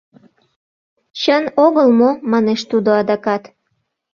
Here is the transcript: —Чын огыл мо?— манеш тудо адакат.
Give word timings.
—Чын 1.19 1.43
огыл 1.65 1.87
мо?— 1.99 2.09
манеш 2.31 2.61
тудо 2.71 2.89
адакат. 2.99 3.43